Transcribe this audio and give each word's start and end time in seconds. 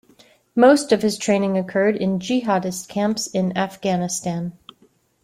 Most 0.55 0.91
of 0.91 1.03
his 1.03 1.15
training 1.15 1.59
occurred 1.59 1.95
in 1.95 2.17
jihadist 2.17 2.87
camps 2.87 3.27
in 3.27 3.55
Afghanistan. 3.55 4.57